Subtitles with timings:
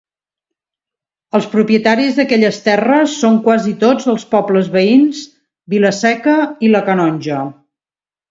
[1.39, 5.21] Els propietaris d'aquelles terres són quasi tots dels pobles veïns,
[5.75, 6.35] Vila-seca
[6.69, 7.43] i La Canonja.